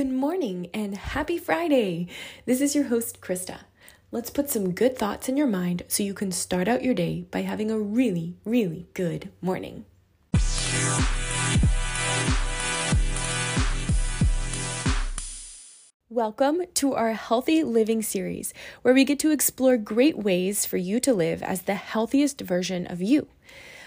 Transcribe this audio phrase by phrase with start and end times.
[0.00, 2.06] Good morning and happy Friday.
[2.46, 3.64] This is your host, Krista.
[4.10, 7.26] Let's put some good thoughts in your mind so you can start out your day
[7.30, 9.84] by having a really, really good morning.
[16.08, 20.98] Welcome to our Healthy Living series, where we get to explore great ways for you
[21.00, 23.28] to live as the healthiest version of you.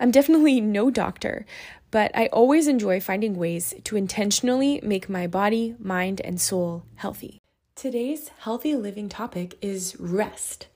[0.00, 1.46] I'm definitely no doctor,
[1.90, 7.40] but I always enjoy finding ways to intentionally make my body, mind, and soul healthy.
[7.76, 10.68] Today's healthy living topic is rest.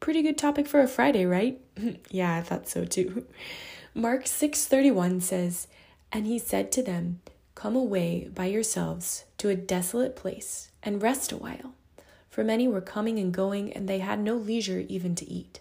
[0.00, 1.60] Pretty good topic for a Friday, right?
[2.10, 3.26] yeah, I thought so too.
[3.94, 5.68] Mark 6:31 says,
[6.12, 7.20] "And he said to them,
[7.54, 11.74] Come away by yourselves to a desolate place and rest a while,
[12.28, 15.60] for many were coming and going, and they had no leisure even to eat."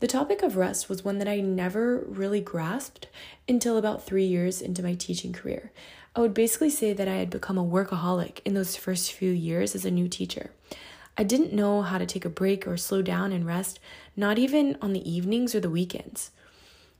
[0.00, 3.08] The topic of rest was one that I never really grasped
[3.46, 5.72] until about three years into my teaching career.
[6.16, 9.74] I would basically say that I had become a workaholic in those first few years
[9.74, 10.52] as a new teacher.
[11.18, 13.78] I didn't know how to take a break or slow down and rest,
[14.16, 16.30] not even on the evenings or the weekends.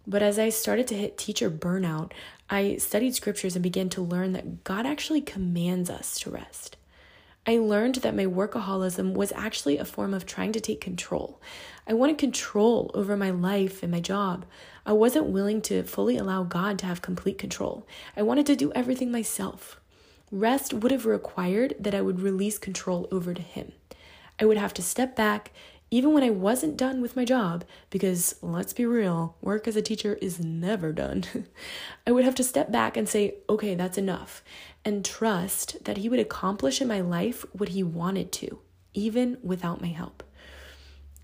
[0.06, 2.12] But as I started to hit teacher burnout,
[2.50, 6.77] I studied scriptures and began to learn that God actually commands us to rest.
[7.46, 11.41] I learned that my workaholism was actually a form of trying to take control.
[11.86, 14.44] I wanted control over my life and my job.
[14.84, 17.86] I wasn't willing to fully allow God to have complete control.
[18.16, 19.80] I wanted to do everything myself.
[20.30, 23.72] Rest would have required that I would release control over to Him.
[24.38, 25.50] I would have to step back,
[25.91, 29.83] even when I wasn't done with my job, because let's be real, work as a
[29.83, 31.24] teacher is never done.
[32.06, 34.42] I would have to step back and say, okay, that's enough,
[34.84, 38.60] and trust that He would accomplish in my life what He wanted to,
[38.94, 40.22] even without my help.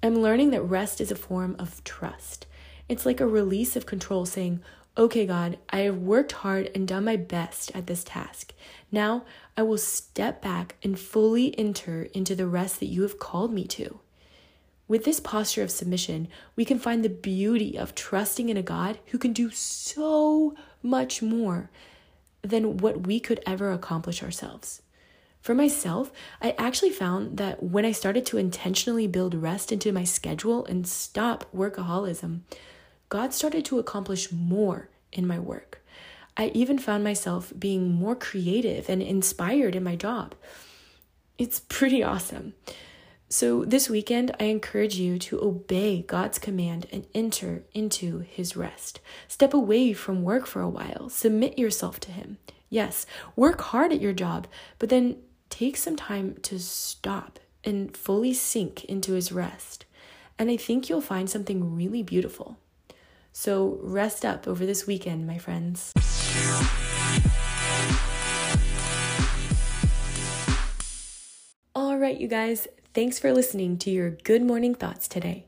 [0.02, 2.46] I'm learning that rest is a form of trust.
[2.88, 4.62] It's like a release of control saying,
[4.98, 8.54] Okay, God, I have worked hard and done my best at this task.
[8.90, 9.24] Now
[9.56, 13.64] I will step back and fully enter into the rest that you have called me
[13.64, 14.00] to.
[14.88, 18.98] With this posture of submission, we can find the beauty of trusting in a God
[19.06, 21.70] who can do so much more
[22.42, 24.82] than what we could ever accomplish ourselves.
[25.40, 30.04] For myself, I actually found that when I started to intentionally build rest into my
[30.04, 32.40] schedule and stop workaholism,
[33.08, 35.82] God started to accomplish more in my work.
[36.36, 40.34] I even found myself being more creative and inspired in my job.
[41.38, 42.54] It's pretty awesome.
[43.28, 49.00] So, this weekend, I encourage you to obey God's command and enter into his rest.
[49.26, 52.38] Step away from work for a while, submit yourself to him.
[52.70, 53.04] Yes,
[53.34, 54.46] work hard at your job,
[54.78, 55.16] but then
[55.50, 59.86] take some time to stop and fully sink into his rest.
[60.38, 62.58] And I think you'll find something really beautiful.
[63.32, 65.92] So, rest up over this weekend, my friends.
[71.74, 75.44] All right, you guys, Thanks for listening to your Good Morning Thoughts today.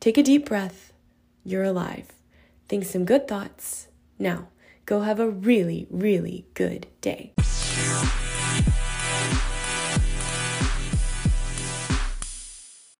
[0.00, 0.92] Take a deep breath.
[1.44, 2.08] You're alive.
[2.68, 3.86] Think some good thoughts.
[4.18, 4.48] Now,
[4.84, 7.32] go have a really, really good day.